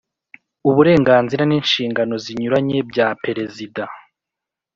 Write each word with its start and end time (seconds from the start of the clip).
uburenganzira 0.69 1.43
n’inshingano 1.49 2.13
zinyuranye 2.23 2.77
bya 2.89 3.07
Perezida 3.23 3.83